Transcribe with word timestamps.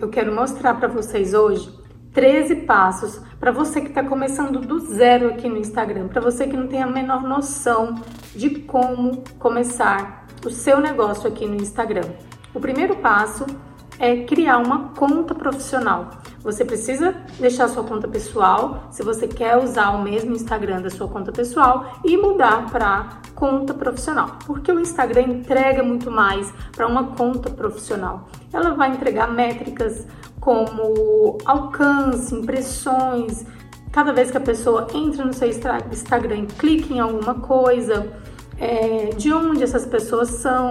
eu 0.00 0.08
quero 0.08 0.34
mostrar 0.34 0.74
para 0.74 0.88
vocês 0.88 1.34
hoje 1.34 1.78
13 2.12 2.56
passos 2.56 3.20
para 3.38 3.52
você 3.52 3.80
que 3.80 3.88
está 3.88 4.02
começando 4.02 4.58
do 4.58 4.78
zero 4.78 5.28
aqui 5.28 5.48
no 5.48 5.58
Instagram, 5.58 6.08
para 6.08 6.20
você 6.20 6.46
que 6.46 6.56
não 6.56 6.66
tem 6.66 6.82
a 6.82 6.86
menor 6.86 7.22
noção 7.22 7.94
de 8.34 8.50
como 8.60 9.22
começar 9.38 10.26
o 10.44 10.50
seu 10.50 10.80
negócio 10.80 11.28
aqui 11.28 11.46
no 11.46 11.56
Instagram. 11.56 12.08
O 12.54 12.60
primeiro 12.60 12.96
passo 12.96 13.44
é 13.98 14.24
criar 14.24 14.58
uma 14.58 14.88
conta 14.90 15.34
profissional. 15.34 16.10
Você 16.42 16.64
precisa 16.64 17.14
deixar 17.38 17.68
sua 17.68 17.84
conta 17.84 18.08
pessoal, 18.08 18.88
se 18.90 19.02
você 19.02 19.28
quer 19.28 19.58
usar 19.58 19.90
o 19.90 20.02
mesmo 20.02 20.32
Instagram 20.32 20.80
da 20.80 20.88
sua 20.88 21.06
conta 21.06 21.30
pessoal 21.30 21.98
e 22.02 22.16
mudar 22.16 22.70
para 22.70 23.20
conta 23.34 23.74
profissional, 23.74 24.38
porque 24.46 24.72
o 24.72 24.80
Instagram 24.80 25.22
entrega 25.22 25.82
muito 25.82 26.10
mais 26.10 26.50
para 26.72 26.86
uma 26.86 27.08
conta 27.08 27.50
profissional. 27.50 28.28
Ela 28.52 28.74
vai 28.74 28.90
entregar 28.90 29.30
métricas 29.30 30.06
como 30.40 31.36
alcance, 31.44 32.34
impressões, 32.34 33.44
cada 33.92 34.12
vez 34.12 34.30
que 34.30 34.36
a 34.38 34.40
pessoa 34.40 34.86
entra 34.94 35.24
no 35.24 35.34
seu 35.34 35.48
Instagram 35.48 36.46
clica 36.58 36.94
em 36.94 37.00
alguma 37.00 37.34
coisa, 37.34 38.10
é, 38.58 39.10
de 39.16 39.32
onde 39.32 39.62
essas 39.62 39.84
pessoas 39.84 40.30
são, 40.30 40.70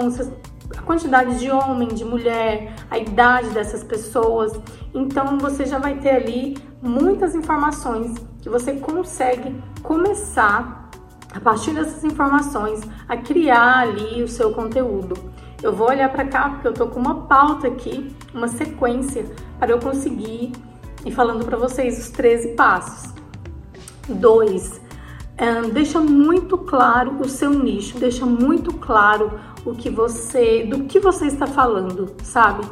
a 0.78 0.82
quantidade 0.82 1.40
de 1.40 1.50
homem, 1.50 1.88
de 1.90 2.06
mulher, 2.06 2.74
a 2.90 2.98
idade 2.98 3.50
dessas 3.50 3.84
pessoas. 3.84 4.54
Então 4.94 5.38
você 5.38 5.66
já 5.66 5.80
vai 5.80 6.00
ter 6.00 6.10
ali 6.10 6.58
muitas 6.82 7.36
informações 7.36 8.16
que 8.42 8.50
você 8.50 8.74
consegue 8.74 9.56
começar 9.82 10.90
a 11.34 11.40
partir 11.40 11.74
dessas 11.74 12.04
informações 12.04 12.82
a 13.08 13.18
criar 13.18 13.80
ali 13.80 14.24
o 14.24 14.28
seu 14.28 14.52
conteúdo. 14.52 15.14
Eu 15.62 15.74
vou 15.74 15.90
olhar 15.90 16.10
para 16.10 16.26
cá 16.26 16.50
porque 16.50 16.68
eu 16.68 16.74
tô 16.74 16.88
com 16.88 17.00
uma 17.00 17.28
pauta 17.28 17.68
aqui, 17.68 18.16
uma 18.34 18.48
sequência 18.48 19.26
para 19.60 19.72
eu 19.72 19.80
conseguir 19.80 20.54
ir 21.06 21.12
falando 21.12 21.46
para 21.46 21.58
vocês 21.58 22.00
os 22.00 22.10
13 22.10 22.56
passos. 22.56 23.14
2 24.08 24.90
deixa 25.72 26.02
muito 26.02 26.58
claro 26.58 27.18
o 27.22 27.30
seu 27.30 27.52
nicho, 27.52 27.98
deixa 27.98 28.26
muito 28.26 28.74
claro 28.74 29.40
o 29.66 29.74
que 29.74 29.90
você, 29.90 30.66
do 30.66 30.86
que 30.86 31.00
você 31.00 31.28
está 31.28 31.46
falando, 31.46 32.16
sabe? 32.24 32.68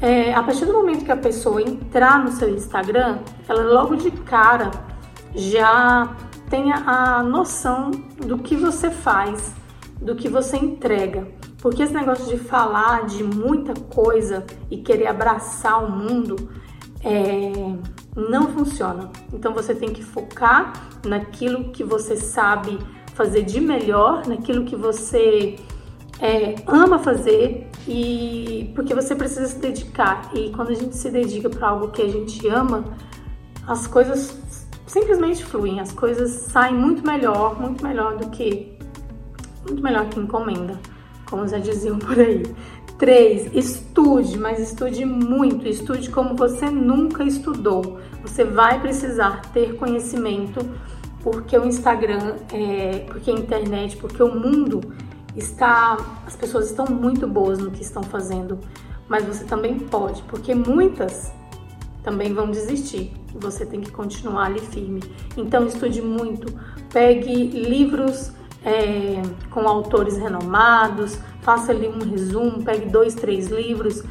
É, 0.00 0.32
a 0.32 0.42
partir 0.42 0.64
do 0.64 0.72
momento 0.72 1.04
que 1.04 1.12
a 1.12 1.16
pessoa 1.16 1.60
entrar 1.60 2.24
no 2.24 2.32
seu 2.32 2.48
Instagram, 2.48 3.18
ela 3.48 3.62
logo 3.62 3.96
de 3.96 4.10
cara 4.10 4.70
já 5.34 6.16
tenha 6.48 6.74
a 6.86 7.22
noção 7.22 7.90
do 8.16 8.38
que 8.38 8.56
você 8.56 8.90
faz, 8.90 9.54
do 10.00 10.16
que 10.16 10.28
você 10.28 10.56
entrega. 10.56 11.28
Porque 11.60 11.82
esse 11.82 11.92
negócio 11.92 12.26
de 12.26 12.42
falar 12.42 13.04
de 13.04 13.22
muita 13.22 13.74
coisa 13.74 14.44
e 14.70 14.78
querer 14.78 15.06
abraçar 15.06 15.84
o 15.84 15.90
mundo 15.90 16.50
é, 17.04 17.76
não 18.16 18.48
funciona. 18.48 19.10
Então 19.32 19.52
você 19.52 19.74
tem 19.74 19.90
que 19.90 20.02
focar 20.02 20.72
naquilo 21.04 21.70
que 21.70 21.84
você 21.84 22.16
sabe 22.16 22.78
fazer 23.14 23.42
de 23.42 23.60
melhor, 23.60 24.26
naquilo 24.26 24.64
que 24.64 24.74
você 24.74 25.56
é, 26.20 26.56
ama 26.66 26.98
fazer 26.98 27.66
e 27.88 28.70
porque 28.74 28.94
você 28.94 29.14
precisa 29.14 29.46
se 29.46 29.58
dedicar. 29.58 30.30
E 30.34 30.50
quando 30.50 30.70
a 30.70 30.74
gente 30.74 30.96
se 30.96 31.10
dedica 31.10 31.48
para 31.48 31.68
algo 31.68 31.88
que 31.88 32.02
a 32.02 32.08
gente 32.08 32.46
ama, 32.48 32.84
as 33.66 33.86
coisas 33.86 34.38
simplesmente 34.86 35.44
fluem, 35.44 35.80
as 35.80 35.92
coisas 35.92 36.30
saem 36.30 36.74
muito 36.74 37.06
melhor, 37.06 37.60
muito 37.60 37.82
melhor 37.82 38.16
do 38.16 38.28
que 38.28 38.78
muito 39.66 39.82
melhor 39.82 40.08
que 40.08 40.18
encomenda, 40.18 40.78
como 41.28 41.46
já 41.46 41.58
diziam 41.58 41.98
por 41.98 42.18
aí. 42.18 42.42
3. 42.98 43.54
Estude, 43.54 44.38
mas 44.38 44.58
estude 44.58 45.06
muito, 45.06 45.66
estude 45.66 46.10
como 46.10 46.36
você 46.36 46.70
nunca 46.70 47.24
estudou. 47.24 47.98
Você 48.20 48.44
vai 48.44 48.78
precisar 48.78 49.40
ter 49.52 49.74
conhecimento, 49.76 50.60
porque 51.22 51.56
o 51.56 51.64
Instagram, 51.66 52.36
é, 52.52 53.04
porque 53.08 53.30
a 53.30 53.34
internet, 53.34 53.96
porque 53.96 54.22
o 54.22 54.34
mundo 54.34 54.82
está. 55.36 55.96
As 56.26 56.36
pessoas 56.36 56.70
estão 56.70 56.86
muito 56.86 57.26
boas 57.26 57.58
no 57.58 57.70
que 57.70 57.82
estão 57.82 58.02
fazendo, 58.02 58.58
mas 59.08 59.24
você 59.24 59.44
também 59.44 59.78
pode, 59.78 60.22
porque 60.24 60.54
muitas 60.54 61.32
também 62.02 62.32
vão 62.32 62.50
desistir. 62.50 63.12
Você 63.34 63.64
tem 63.64 63.80
que 63.80 63.90
continuar 63.90 64.46
ali 64.46 64.60
firme. 64.60 65.02
Então 65.36 65.66
estude 65.66 66.02
muito, 66.02 66.52
pegue 66.92 67.34
livros 67.48 68.32
é, 68.64 69.22
com 69.50 69.68
autores 69.68 70.16
renomados, 70.16 71.18
faça 71.42 71.72
ali 71.72 71.88
um 71.88 71.98
resumo, 71.98 72.62
pegue 72.62 72.88
dois, 72.88 73.14
três 73.14 73.48
livros. 73.48 74.02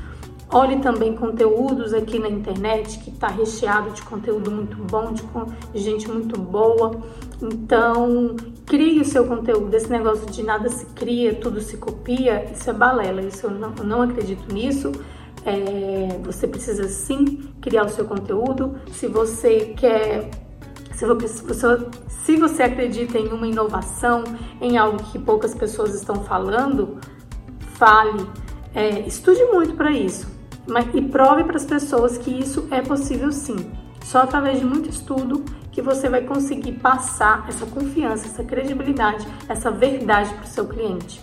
Olhe 0.51 0.79
também 0.79 1.15
conteúdos 1.15 1.93
aqui 1.93 2.17
na 2.17 2.27
internet 2.27 2.97
que 2.99 3.11
está 3.11 3.27
recheado 3.27 3.91
de 3.91 4.01
conteúdo 4.01 4.49
muito 4.49 4.77
bom, 4.77 5.13
de, 5.13 5.23
gente 5.75 6.09
muito 6.09 6.39
boa. 6.39 6.99
Então, 7.39 8.35
crie 8.65 8.99
o 8.99 9.05
seu 9.05 9.27
conteúdo. 9.27 9.71
Esse 9.75 9.91
negócio 9.91 10.25
de 10.25 10.41
nada 10.41 10.67
se 10.67 10.87
cria, 10.87 11.35
tudo 11.35 11.61
se 11.61 11.77
copia, 11.77 12.51
isso 12.51 12.67
é 12.67 12.73
balela. 12.73 13.21
Isso 13.21 13.45
eu 13.45 13.51
não, 13.51 13.69
não 13.83 14.01
acredito 14.01 14.51
nisso. 14.51 14.91
É, 15.45 16.19
você 16.23 16.47
precisa 16.47 16.87
sim 16.87 17.53
criar 17.61 17.85
o 17.85 17.89
seu 17.89 18.05
conteúdo. 18.05 18.75
Se 18.91 19.05
você 19.05 19.75
quer 19.77 20.31
se 20.95 21.05
você, 21.05 21.27
se 22.07 22.35
você 22.37 22.63
acredita 22.63 23.19
em 23.19 23.27
uma 23.27 23.47
inovação, 23.47 24.23
em 24.59 24.79
algo 24.79 24.97
que 25.03 25.19
poucas 25.19 25.53
pessoas 25.53 25.93
estão 25.93 26.23
falando, 26.23 26.97
fale, 27.75 28.25
é, 28.73 29.01
estude 29.01 29.45
muito 29.45 29.75
para 29.75 29.91
isso 29.91 30.38
mas, 30.69 30.87
e 30.93 31.01
prove 31.01 31.43
para 31.43 31.57
as 31.57 31.65
pessoas 31.65 32.17
que 32.17 32.31
isso 32.31 32.67
é 32.71 32.81
possível 32.81 33.31
sim. 33.31 33.71
Só 34.03 34.19
através 34.19 34.59
de 34.59 34.65
muito 34.65 34.89
estudo 34.89 35.43
que 35.71 35.81
você 35.81 36.09
vai 36.09 36.21
conseguir 36.21 36.73
passar 36.73 37.45
essa 37.47 37.65
confiança, 37.65 38.27
essa 38.27 38.43
credibilidade, 38.43 39.27
essa 39.47 39.69
verdade 39.69 40.33
para 40.33 40.43
o 40.43 40.47
seu 40.47 40.67
cliente. 40.67 41.21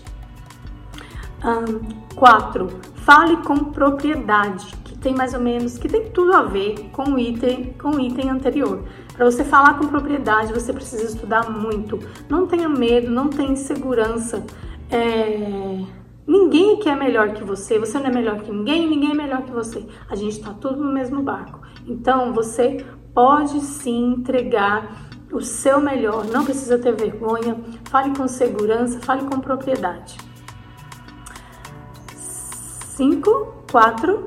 4. 2.15 2.65
Um, 2.65 2.69
fale 2.97 3.37
com 3.39 3.57
propriedade, 3.57 4.67
que 4.85 4.97
tem 4.99 5.15
mais 5.15 5.35
ou 5.35 5.41
menos, 5.41 5.79
que 5.79 5.89
tem 5.89 6.11
tudo 6.11 6.33
a 6.33 6.43
ver 6.43 6.91
com 6.93 7.13
o 7.13 7.19
item, 7.19 7.75
com 7.79 7.91
o 7.91 8.01
item 8.01 8.31
anterior. 8.31 8.85
Para 9.15 9.25
você 9.25 9.45
falar 9.45 9.79
com 9.79 9.87
propriedade, 9.87 10.53
você 10.53 10.73
precisa 10.73 11.05
estudar 11.05 11.51
muito. 11.51 11.99
Não 12.29 12.47
tenha 12.47 12.69
medo, 12.69 13.11
não 13.11 13.29
tenha 13.29 13.53
insegurança. 13.53 14.45
É... 14.91 15.83
Ninguém 16.27 16.75
aqui 16.75 16.89
é 16.89 16.97
melhor 16.97 17.35
que 17.35 17.45
você, 17.45 17.79
você 17.79 17.99
não 17.99 18.07
é 18.07 18.13
melhor 18.13 18.41
que 18.41 18.51
ninguém, 18.51 18.89
ninguém 18.89 19.13
é 19.13 19.15
melhor 19.15 19.43
que 19.43 19.53
você. 19.53 19.87
A 20.09 20.17
gente 20.17 20.33
está 20.33 20.53
tudo 20.53 20.83
no 20.83 20.93
mesmo 20.93 21.23
barco. 21.23 21.61
Então 21.87 22.33
você 22.33 22.85
pode 23.15 23.61
sim 23.61 24.15
entregar 24.15 25.09
o 25.33 25.41
seu 25.41 25.81
melhor, 25.81 26.25
não 26.27 26.45
precisa 26.45 26.79
ter 26.79 26.95
vergonha. 26.97 27.61
Fale 27.91 28.17
com 28.17 28.27
segurança, 28.27 28.99
fale 29.01 29.25
com 29.25 29.39
propriedade. 29.41 30.17
5, 32.97 33.65
4, 33.71 34.27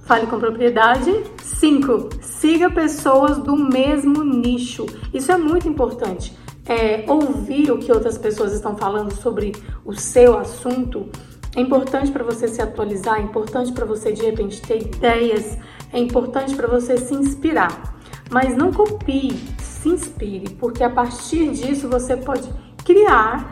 fale 0.00 0.26
com 0.26 0.40
propriedade. 0.40 1.12
5. 1.42 2.08
Siga 2.20 2.70
pessoas 2.70 3.38
do 3.38 3.54
mesmo 3.54 4.24
nicho. 4.24 4.86
Isso 5.12 5.30
é 5.30 5.36
muito 5.36 5.68
importante. 5.68 6.36
É, 6.66 7.04
ouvir 7.10 7.70
o 7.70 7.78
que 7.78 7.90
outras 7.90 8.18
pessoas 8.18 8.52
estão 8.52 8.76
falando 8.76 9.12
sobre 9.14 9.52
o 9.84 9.94
seu 9.94 10.38
assunto 10.38 11.08
é 11.56 11.60
importante 11.60 12.12
para 12.12 12.22
você 12.22 12.46
se 12.46 12.62
atualizar, 12.62 13.18
é 13.18 13.22
importante 13.22 13.72
para 13.72 13.84
você 13.84 14.12
de 14.12 14.22
repente 14.22 14.62
ter 14.62 14.82
ideias, 14.82 15.58
é 15.92 15.98
importante 15.98 16.54
para 16.54 16.68
você 16.68 16.96
se 16.96 17.12
inspirar. 17.12 17.96
Mas 18.30 18.56
não 18.56 18.72
copie, 18.72 19.36
se 19.58 19.88
inspire, 19.88 20.50
porque 20.50 20.84
a 20.84 20.90
partir 20.90 21.50
disso 21.50 21.88
você 21.88 22.16
pode 22.16 22.48
criar 22.84 23.50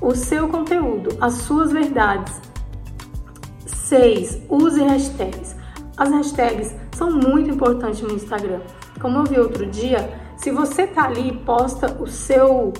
o 0.00 0.14
seu 0.14 0.48
conteúdo, 0.48 1.16
as 1.20 1.34
suas 1.34 1.72
verdades. 1.72 2.38
6. 3.64 4.42
Use 4.50 4.82
hashtags. 4.82 5.56
As 5.96 6.10
hashtags 6.10 6.76
são 6.94 7.10
muito 7.10 7.48
importantes 7.50 8.02
no 8.02 8.12
Instagram. 8.12 8.60
Como 9.00 9.18
eu 9.18 9.24
vi 9.24 9.40
outro 9.40 9.64
dia, 9.64 10.12
se 10.38 10.50
você 10.50 10.86
tá 10.86 11.04
ali 11.04 11.28
e 11.28 11.36
posta 11.36 11.94
o 12.00 12.06
seu 12.06 12.72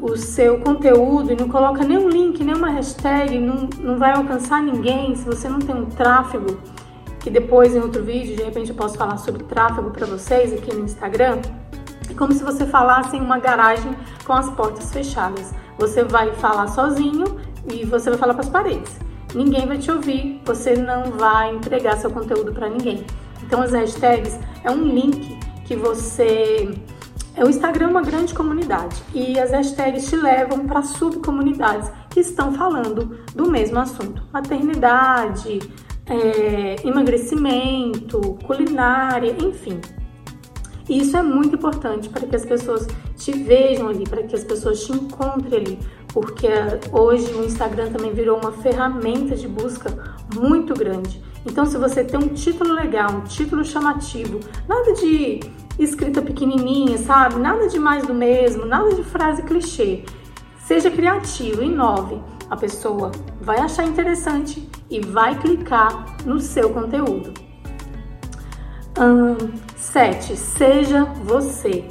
o 0.00 0.16
seu 0.16 0.58
conteúdo 0.58 1.32
e 1.32 1.36
não 1.36 1.48
coloca 1.48 1.84
nenhum 1.84 2.08
link, 2.08 2.42
nenhuma 2.42 2.70
hashtag, 2.70 3.38
não, 3.38 3.68
não 3.78 3.96
vai 3.96 4.10
alcançar 4.10 4.60
ninguém, 4.60 5.14
se 5.14 5.24
você 5.24 5.48
não 5.48 5.60
tem 5.60 5.76
um 5.76 5.84
tráfego, 5.84 6.58
que 7.20 7.30
depois 7.30 7.72
em 7.76 7.78
outro 7.78 8.02
vídeo 8.02 8.34
de 8.34 8.42
repente 8.42 8.70
eu 8.70 8.74
posso 8.74 8.98
falar 8.98 9.16
sobre 9.18 9.44
tráfego 9.44 9.92
para 9.92 10.04
vocês 10.04 10.52
aqui 10.52 10.74
no 10.74 10.86
Instagram, 10.86 11.38
é 12.10 12.14
como 12.14 12.32
se 12.32 12.42
você 12.42 12.66
falasse 12.66 13.16
em 13.16 13.20
uma 13.20 13.38
garagem 13.38 13.96
com 14.24 14.32
as 14.32 14.50
portas 14.50 14.92
fechadas. 14.92 15.54
Você 15.78 16.02
vai 16.02 16.32
falar 16.32 16.66
sozinho 16.66 17.38
e 17.72 17.84
você 17.84 18.10
vai 18.10 18.18
falar 18.18 18.34
para 18.34 18.42
as 18.42 18.50
paredes 18.50 18.98
ninguém 19.34 19.66
vai 19.66 19.78
te 19.78 19.90
ouvir, 19.90 20.40
você 20.44 20.76
não 20.76 21.04
vai 21.12 21.54
entregar 21.54 21.96
seu 21.96 22.10
conteúdo 22.10 22.52
para 22.52 22.68
ninguém. 22.68 23.04
Então 23.42 23.60
as 23.62 23.72
hashtags 23.72 24.38
é 24.64 24.70
um 24.70 24.84
link 24.84 25.38
que 25.64 25.76
você 25.76 26.74
o 27.38 27.48
Instagram 27.48 27.86
é 27.86 27.88
uma 27.88 28.02
grande 28.02 28.34
comunidade 28.34 29.02
e 29.14 29.38
as 29.38 29.50
hashtags 29.50 30.08
te 30.08 30.16
levam 30.16 30.66
para 30.66 30.82
subcomunidades 30.82 31.90
que 32.10 32.20
estão 32.20 32.52
falando 32.52 33.18
do 33.34 33.50
mesmo 33.50 33.78
assunto. 33.78 34.22
Maternidade, 34.32 35.58
é, 36.06 36.76
emagrecimento, 36.86 38.20
culinária, 38.44 39.34
enfim. 39.40 39.80
E 40.88 40.98
isso 40.98 41.16
é 41.16 41.22
muito 41.22 41.56
importante 41.56 42.08
para 42.08 42.26
que 42.26 42.36
as 42.36 42.44
pessoas 42.44 42.86
te 43.16 43.32
vejam 43.32 43.88
ali, 43.88 44.04
para 44.04 44.22
que 44.24 44.34
as 44.34 44.44
pessoas 44.44 44.84
te 44.84 44.92
encontrem 44.92 45.60
ali, 45.60 45.78
porque 46.08 46.48
hoje 46.92 47.32
o 47.32 47.44
Instagram 47.44 47.90
também 47.90 48.12
virou 48.12 48.38
uma 48.38 48.52
ferramenta 48.52 49.36
de 49.36 49.48
busca 49.48 50.18
muito 50.34 50.74
grande. 50.74 51.22
Então, 51.46 51.66
se 51.66 51.76
você 51.76 52.04
tem 52.04 52.18
um 52.18 52.28
título 52.28 52.72
legal, 52.74 53.10
um 53.10 53.22
título 53.22 53.64
chamativo, 53.64 54.38
nada 54.68 54.92
de 54.94 55.40
escrita 55.78 56.22
pequenininha, 56.22 56.98
sabe? 56.98 57.36
Nada 57.38 57.68
de 57.68 57.78
mais 57.78 58.06
do 58.06 58.14
mesmo, 58.14 58.66
nada 58.66 58.94
de 58.94 59.02
frase 59.02 59.42
clichê. 59.42 60.04
Seja 60.64 60.90
criativo, 60.90 61.62
inove. 61.62 62.20
A 62.48 62.56
pessoa 62.56 63.10
vai 63.40 63.58
achar 63.58 63.84
interessante 63.84 64.68
e 64.90 65.00
vai 65.00 65.38
clicar 65.38 66.16
no 66.24 66.38
seu 66.38 66.70
conteúdo. 66.70 67.32
7. 69.76 70.36
seja 70.36 71.04
você. 71.24 71.84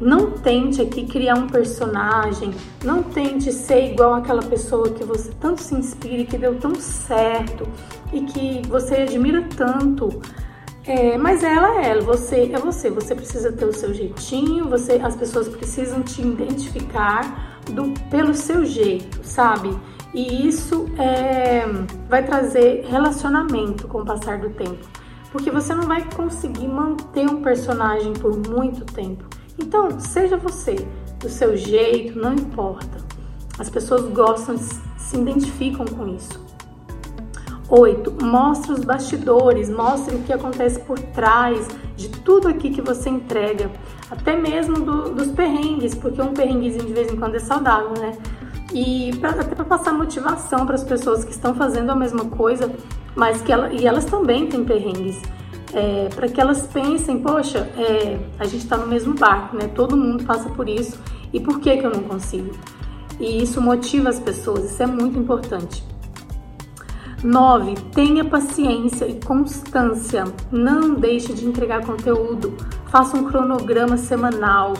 Não 0.00 0.32
tente 0.32 0.82
aqui 0.82 1.06
criar 1.06 1.34
um 1.34 1.46
personagem, 1.46 2.52
não 2.84 3.02
tente 3.02 3.52
ser 3.52 3.92
igual 3.92 4.14
aquela 4.14 4.42
pessoa 4.42 4.90
que 4.90 5.04
você 5.04 5.30
tanto 5.40 5.60
se 5.60 5.74
inspira 5.74 6.22
e 6.22 6.26
que 6.26 6.36
deu 6.36 6.56
tão 6.56 6.74
certo 6.74 7.68
e 8.12 8.22
que 8.22 8.66
você 8.68 8.96
admira 8.96 9.46
tanto. 9.56 10.20
É, 10.84 11.16
mas 11.16 11.44
ela 11.44 11.80
é 11.80 12.00
você 12.00 12.50
é 12.52 12.58
você. 12.58 12.90
Você 12.90 13.14
precisa 13.14 13.52
ter 13.52 13.64
o 13.64 13.72
seu 13.72 13.94
jeitinho, 13.94 14.68
você, 14.68 14.94
as 14.94 15.14
pessoas 15.14 15.48
precisam 15.48 16.02
te 16.02 16.22
identificar 16.22 17.60
do, 17.70 17.92
pelo 18.10 18.34
seu 18.34 18.64
jeito, 18.64 19.24
sabe? 19.24 19.70
E 20.12 20.46
isso 20.46 20.86
é, 20.98 21.64
vai 22.08 22.24
trazer 22.24 22.84
relacionamento 22.86 23.88
com 23.88 24.02
o 24.02 24.04
passar 24.04 24.38
do 24.38 24.50
tempo, 24.50 24.86
porque 25.30 25.50
você 25.50 25.74
não 25.74 25.84
vai 25.84 26.06
conseguir 26.14 26.68
manter 26.68 27.30
um 27.30 27.40
personagem 27.42 28.12
por 28.12 28.36
muito 28.36 28.84
tempo. 28.84 29.24
Então, 29.58 29.98
seja 30.00 30.36
você, 30.36 30.76
do 31.18 31.28
seu 31.28 31.56
jeito, 31.56 32.18
não 32.18 32.34
importa. 32.34 32.98
As 33.58 33.70
pessoas 33.70 34.02
gostam, 34.12 34.58
se 34.58 35.16
identificam 35.16 35.86
com 35.86 36.08
isso. 36.08 36.51
8. 37.74 38.22
Mostre 38.22 38.72
os 38.72 38.84
bastidores, 38.84 39.70
mostre 39.70 40.14
o 40.14 40.18
que 40.18 40.32
acontece 40.32 40.78
por 40.80 40.98
trás 40.98 41.66
de 41.96 42.10
tudo 42.10 42.48
aqui 42.48 42.68
que 42.68 42.82
você 42.82 43.08
entrega, 43.08 43.70
até 44.10 44.36
mesmo 44.36 44.78
do, 44.80 45.14
dos 45.14 45.28
perrengues, 45.28 45.94
porque 45.94 46.20
um 46.20 46.34
perrenguezinho 46.34 46.84
de 46.84 46.92
vez 46.92 47.10
em 47.10 47.16
quando 47.16 47.36
é 47.36 47.38
saudável, 47.38 47.94
né? 47.98 48.12
E 48.74 49.16
pra, 49.18 49.30
até 49.30 49.54
para 49.54 49.64
passar 49.64 49.94
motivação 49.94 50.66
para 50.66 50.74
as 50.74 50.84
pessoas 50.84 51.24
que 51.24 51.30
estão 51.30 51.54
fazendo 51.54 51.90
a 51.90 51.96
mesma 51.96 52.26
coisa, 52.26 52.70
mas 53.16 53.40
que 53.40 53.50
ela, 53.50 53.72
e 53.72 53.86
elas 53.86 54.04
também 54.04 54.46
têm 54.46 54.64
perrengues. 54.64 55.20
É, 55.72 56.10
para 56.14 56.28
que 56.28 56.38
elas 56.38 56.66
pensem, 56.66 57.20
poxa, 57.20 57.60
é, 57.78 58.18
a 58.38 58.44
gente 58.44 58.64
está 58.64 58.76
no 58.76 58.86
mesmo 58.86 59.14
barco, 59.14 59.56
né? 59.56 59.68
Todo 59.74 59.96
mundo 59.96 60.24
passa 60.24 60.50
por 60.50 60.68
isso 60.68 60.98
e 61.32 61.40
por 61.40 61.58
que, 61.58 61.78
que 61.78 61.86
eu 61.86 61.90
não 61.90 62.02
consigo? 62.02 62.50
E 63.18 63.42
isso 63.42 63.62
motiva 63.62 64.10
as 64.10 64.20
pessoas, 64.20 64.70
isso 64.70 64.82
é 64.82 64.86
muito 64.86 65.18
importante. 65.18 65.91
9. 67.22 67.74
Tenha 67.94 68.24
paciência 68.24 69.06
e 69.06 69.20
constância. 69.24 70.24
Não 70.50 70.94
deixe 70.94 71.32
de 71.32 71.46
entregar 71.46 71.86
conteúdo. 71.86 72.54
Faça 72.86 73.16
um 73.16 73.24
cronograma 73.24 73.96
semanal. 73.96 74.74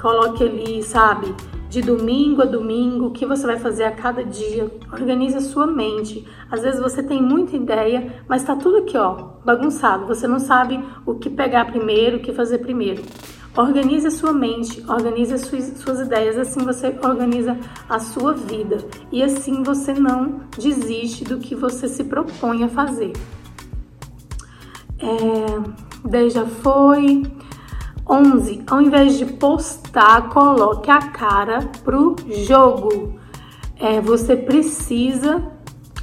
Coloque 0.00 0.44
ali, 0.44 0.82
sabe, 0.82 1.34
de 1.70 1.80
domingo 1.80 2.42
a 2.42 2.44
domingo, 2.44 3.06
o 3.06 3.10
que 3.10 3.24
você 3.24 3.46
vai 3.46 3.58
fazer 3.58 3.84
a 3.84 3.90
cada 3.90 4.22
dia. 4.22 4.70
Organize 4.92 5.36
a 5.36 5.40
sua 5.40 5.66
mente. 5.66 6.26
Às 6.50 6.62
vezes 6.62 6.80
você 6.80 7.02
tem 7.02 7.22
muita 7.22 7.56
ideia, 7.56 8.22
mas 8.28 8.44
tá 8.44 8.54
tudo 8.54 8.78
aqui, 8.78 8.96
ó, 8.96 9.30
bagunçado. 9.44 10.06
Você 10.06 10.28
não 10.28 10.38
sabe 10.38 10.82
o 11.06 11.14
que 11.14 11.30
pegar 11.30 11.64
primeiro, 11.64 12.18
o 12.18 12.20
que 12.20 12.32
fazer 12.32 12.58
primeiro. 12.58 13.02
Organize 13.56 14.06
a 14.06 14.10
sua 14.10 14.32
mente, 14.32 14.84
organize 14.86 15.32
as 15.32 15.40
suas, 15.42 16.00
ideias, 16.00 16.36
assim 16.36 16.60
você 16.60 16.94
organiza 17.02 17.56
a 17.88 17.98
sua 17.98 18.34
vida 18.34 18.78
e 19.10 19.22
assim 19.22 19.62
você 19.62 19.94
não 19.94 20.42
desiste 20.58 21.24
do 21.24 21.38
que 21.38 21.54
você 21.54 21.88
se 21.88 22.04
propõe 22.04 22.64
a 22.64 22.68
fazer. 22.68 23.12
É, 24.98 26.08
10 26.08 26.32
já 26.32 26.44
foi. 26.46 27.22
11. 28.08 28.62
Ao 28.68 28.80
invés 28.80 29.18
de 29.18 29.26
postar, 29.26 30.28
coloque 30.28 30.90
a 30.90 30.98
cara 31.10 31.68
pro 31.82 32.14
jogo. 32.46 33.18
É, 33.78 34.00
você 34.00 34.36
precisa 34.36 35.55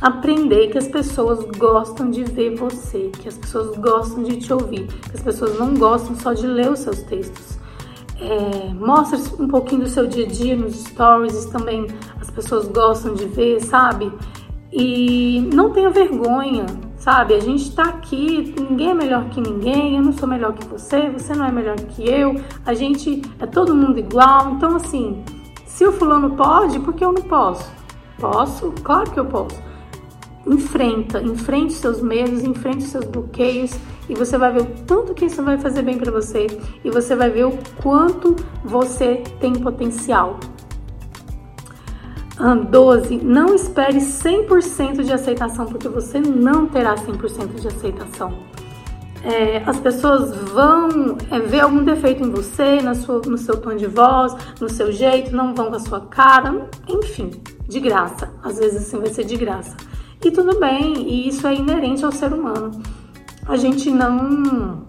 aprender 0.03 0.67
que 0.67 0.77
as 0.77 0.87
pessoas 0.87 1.45
gostam 1.57 2.09
de 2.09 2.25
ver 2.25 2.57
você, 2.57 3.09
que 3.21 3.29
as 3.29 3.37
pessoas 3.37 3.77
gostam 3.77 4.21
de 4.21 4.35
te 4.35 4.51
ouvir, 4.51 4.85
que 4.85 5.15
as 5.15 5.23
pessoas 5.23 5.57
não 5.57 5.73
gostam 5.75 6.13
só 6.17 6.33
de 6.33 6.45
ler 6.45 6.69
os 6.69 6.79
seus 6.79 7.01
textos. 7.03 7.57
É, 8.19 8.73
mostra 8.73 9.17
um 9.41 9.47
pouquinho 9.47 9.83
do 9.83 9.89
seu 9.89 10.05
dia 10.05 10.25
a 10.25 10.27
dia 10.27 10.57
nos 10.57 10.75
stories, 10.75 11.45
também 11.45 11.87
as 12.19 12.29
pessoas 12.29 12.67
gostam 12.67 13.13
de 13.13 13.25
ver, 13.27 13.61
sabe? 13.61 14.11
E 14.73 15.49
não 15.53 15.71
tenha 15.71 15.89
vergonha, 15.89 16.65
sabe? 16.97 17.35
A 17.35 17.39
gente 17.39 17.73
tá 17.73 17.83
aqui, 17.83 18.53
ninguém 18.59 18.89
é 18.89 18.93
melhor 18.93 19.29
que 19.29 19.39
ninguém, 19.39 19.95
eu 19.95 20.03
não 20.03 20.11
sou 20.11 20.27
melhor 20.27 20.51
que 20.51 20.67
você, 20.67 21.09
você 21.11 21.33
não 21.33 21.45
é 21.45 21.51
melhor 21.51 21.77
que 21.77 22.05
eu, 22.09 22.35
a 22.65 22.73
gente 22.73 23.21
é 23.39 23.45
todo 23.45 23.73
mundo 23.73 23.97
igual. 23.99 24.51
Então, 24.51 24.75
assim, 24.75 25.23
se 25.65 25.85
o 25.85 25.93
fulano 25.93 26.31
pode, 26.31 26.77
por 26.81 26.93
que 26.93 27.05
eu 27.05 27.13
não 27.13 27.21
posso? 27.21 27.71
Posso? 28.19 28.73
Claro 28.83 29.09
que 29.09 29.19
eu 29.19 29.25
posso 29.25 29.72
enfrenta, 30.45 31.21
enfrente 31.21 31.73
seus 31.73 32.01
medos, 32.01 32.43
enfrente 32.43 32.83
seus 32.83 33.05
bloqueios 33.05 33.71
e 34.09 34.15
você 34.15 34.37
vai 34.37 34.51
ver 34.51 34.61
o 34.61 34.65
tanto 34.85 35.13
que 35.13 35.25
isso 35.25 35.41
vai 35.43 35.57
fazer 35.57 35.81
bem 35.81 35.97
para 35.97 36.11
você 36.11 36.47
e 36.83 36.89
você 36.89 37.15
vai 37.15 37.29
ver 37.29 37.45
o 37.45 37.57
quanto 37.81 38.35
você 38.63 39.23
tem 39.39 39.53
potencial. 39.53 40.39
12. 42.69 43.17
Não 43.17 43.53
espere 43.53 43.99
100% 43.99 45.03
de 45.03 45.13
aceitação, 45.13 45.65
porque 45.65 45.87
você 45.87 46.19
não 46.19 46.65
terá 46.65 46.95
100% 46.95 47.61
de 47.61 47.67
aceitação. 47.67 48.33
É, 49.23 49.63
as 49.65 49.79
pessoas 49.79 50.35
vão 50.35 51.15
é, 51.31 51.39
ver 51.39 51.61
algum 51.61 51.83
defeito 51.83 52.23
em 52.23 52.29
você, 52.29 52.81
na 52.81 52.93
sua, 52.93 53.21
no 53.25 53.37
seu 53.37 53.55
tom 53.55 53.75
de 53.75 53.87
voz, 53.87 54.35
no 54.59 54.67
seu 54.67 54.91
jeito, 54.91 55.33
não 55.33 55.55
vão 55.55 55.69
com 55.69 55.75
a 55.75 55.79
sua 55.79 56.01
cara, 56.01 56.67
enfim, 56.89 57.31
de 57.67 57.79
graça. 57.79 58.33
Às 58.43 58.59
vezes 58.59 58.87
assim 58.87 58.99
vai 58.99 59.13
ser 59.13 59.23
de 59.23 59.37
graça. 59.37 59.77
E 60.23 60.31
tudo 60.31 60.57
bem, 60.59 60.93
e 61.07 61.27
isso 61.27 61.45
é 61.45 61.53
inerente 61.53 62.05
ao 62.05 62.11
ser 62.11 62.31
humano. 62.33 62.71
A 63.45 63.57
gente 63.57 63.91
não 63.91 64.83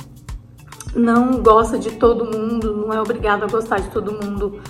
não 0.95 1.43
gosta 1.43 1.77
de 1.77 1.91
todo 1.93 2.25
mundo, 2.25 2.77
não 2.77 2.93
é 2.93 3.01
obrigado 3.01 3.43
a 3.43 3.47
gostar 3.49 3.81
de 3.81 3.91
todo 3.91 4.13
mundo. 4.13 4.61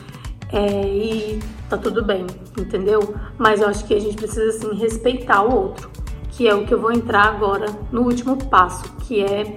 É, 0.50 0.86
e 0.86 1.40
tá 1.68 1.76
tudo 1.76 2.02
bem, 2.02 2.26
entendeu? 2.58 3.14
Mas 3.36 3.60
eu 3.60 3.68
acho 3.68 3.84
que 3.84 3.92
a 3.92 4.00
gente 4.00 4.16
precisa 4.16 4.48
assim 4.48 4.74
respeitar 4.74 5.42
o 5.42 5.54
outro, 5.54 5.90
que 6.30 6.48
é 6.48 6.54
o 6.54 6.64
que 6.64 6.72
eu 6.72 6.80
vou 6.80 6.92
entrar 6.92 7.24
agora 7.24 7.66
no 7.92 8.02
último 8.02 8.36
passo, 8.36 8.84
que 9.00 9.22
é 9.22 9.54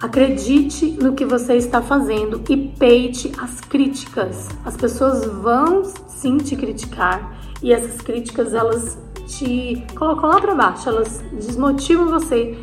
acredite 0.00 0.90
no 1.00 1.14
que 1.14 1.24
você 1.24 1.54
está 1.54 1.80
fazendo 1.80 2.42
e 2.50 2.56
peite 2.56 3.32
as 3.38 3.60
críticas. 3.60 4.48
As 4.64 4.76
pessoas 4.76 5.24
vão 5.24 5.82
sim 6.08 6.36
te 6.36 6.56
criticar 6.56 7.38
e 7.62 7.72
essas 7.72 8.02
críticas 8.02 8.52
elas 8.52 8.98
te 9.26 9.84
colocam 9.94 10.30
lá 10.30 10.40
para 10.40 10.54
baixo, 10.54 10.88
elas 10.88 11.22
desmotivam 11.32 12.08
você 12.08 12.58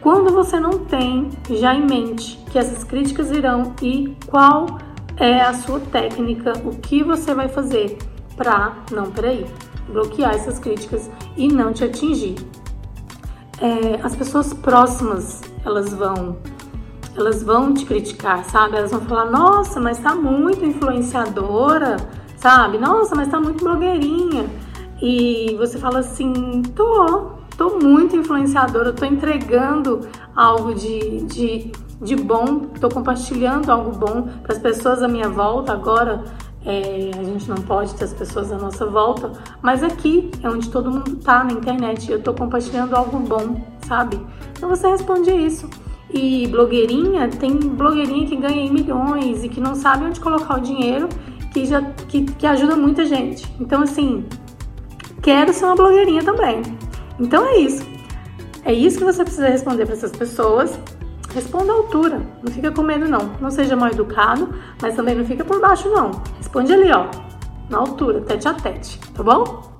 quando 0.00 0.32
você 0.34 0.60
não 0.60 0.80
tem 0.80 1.30
já 1.48 1.74
em 1.74 1.86
mente 1.86 2.38
que 2.50 2.58
essas 2.58 2.84
críticas 2.84 3.30
virão 3.30 3.74
e 3.80 4.14
qual 4.26 4.78
é 5.16 5.40
a 5.40 5.54
sua 5.54 5.80
técnica, 5.80 6.52
o 6.64 6.76
que 6.76 7.02
você 7.02 7.34
vai 7.34 7.48
fazer 7.48 7.96
para 8.36 8.76
não, 8.90 9.10
peraí, 9.10 9.46
bloquear 9.88 10.34
essas 10.34 10.58
críticas 10.58 11.10
e 11.36 11.48
não 11.48 11.72
te 11.72 11.84
atingir. 11.84 12.34
É, 13.60 13.98
as 14.02 14.14
pessoas 14.14 14.52
próximas, 14.52 15.40
elas 15.64 15.94
vão 15.94 16.36
elas 17.16 17.42
vão 17.44 17.72
te 17.72 17.86
criticar, 17.86 18.44
sabe? 18.44 18.76
Elas 18.76 18.90
vão 18.90 19.00
falar, 19.02 19.26
nossa, 19.26 19.80
mas 19.80 20.00
tá 20.00 20.14
muito 20.16 20.64
influenciadora, 20.64 21.96
sabe? 22.36 22.76
Nossa, 22.76 23.14
mas 23.14 23.28
tá 23.28 23.40
muito 23.40 23.64
blogueirinha 23.64 24.50
e 25.00 25.54
você 25.58 25.78
fala 25.78 26.00
assim: 26.00 26.62
tô, 26.74 27.30
tô 27.56 27.78
muito 27.78 28.16
influenciadora, 28.16 28.92
tô 28.92 29.04
entregando 29.04 30.00
algo 30.34 30.74
de, 30.74 31.22
de, 31.24 31.72
de 32.00 32.16
bom, 32.16 32.60
tô 32.80 32.88
compartilhando 32.88 33.70
algo 33.70 33.90
bom 33.92 34.28
para 34.42 34.52
as 34.52 34.58
pessoas 34.58 35.02
à 35.02 35.08
minha 35.08 35.28
volta. 35.28 35.72
Agora 35.72 36.24
é, 36.64 37.10
a 37.18 37.22
gente 37.22 37.48
não 37.48 37.56
pode 37.56 37.94
ter 37.94 38.04
as 38.04 38.14
pessoas 38.14 38.50
à 38.50 38.56
nossa 38.56 38.86
volta, 38.86 39.32
mas 39.60 39.82
aqui 39.82 40.30
é 40.42 40.48
onde 40.48 40.70
todo 40.70 40.90
mundo 40.90 41.16
tá 41.16 41.44
na 41.44 41.52
internet. 41.52 42.10
Eu 42.10 42.22
tô 42.22 42.32
compartilhando 42.32 42.94
algo 42.94 43.18
bom, 43.18 43.60
sabe? 43.86 44.18
Então 44.56 44.68
você 44.68 44.88
responde 44.88 45.30
isso. 45.30 45.68
E 46.12 46.46
blogueirinha, 46.46 47.28
tem 47.28 47.58
blogueirinha 47.58 48.26
que 48.26 48.36
ganha 48.36 48.72
milhões 48.72 49.42
e 49.42 49.48
que 49.48 49.60
não 49.60 49.74
sabe 49.74 50.04
onde 50.04 50.20
colocar 50.20 50.58
o 50.58 50.60
dinheiro, 50.60 51.08
que 51.52 51.66
já 51.66 51.82
que, 51.82 52.24
que 52.24 52.46
ajuda 52.46 52.76
muita 52.76 53.04
gente. 53.04 53.46
Então, 53.60 53.82
assim, 53.82 54.24
quero 55.24 55.54
ser 55.54 55.64
uma 55.64 55.74
blogueirinha 55.74 56.22
também. 56.22 56.62
Então 57.18 57.44
é 57.46 57.56
isso. 57.56 57.82
É 58.62 58.72
isso 58.72 58.98
que 58.98 59.04
você 59.04 59.24
precisa 59.24 59.48
responder 59.48 59.86
para 59.86 59.94
essas 59.94 60.12
pessoas. 60.12 60.78
Responda 61.34 61.72
à 61.72 61.76
altura, 61.76 62.20
não 62.42 62.52
fica 62.52 62.70
com 62.70 62.82
medo 62.82 63.08
não. 63.08 63.32
Não 63.40 63.50
seja 63.50 63.74
mal 63.74 63.88
educado, 63.88 64.54
mas 64.80 64.94
também 64.94 65.14
não 65.14 65.24
fica 65.24 65.44
por 65.44 65.60
baixo 65.60 65.88
não. 65.88 66.10
Responde 66.38 66.72
ali, 66.72 66.92
ó, 66.92 67.06
na 67.68 67.78
altura, 67.78 68.20
tete 68.20 68.46
a 68.46 68.54
tete, 68.54 69.00
tá 69.14 69.22
bom? 69.22 69.72